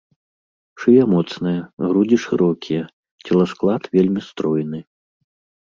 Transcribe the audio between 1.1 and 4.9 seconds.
моцная, грудзі шырокія, целасклад вельмі стройны.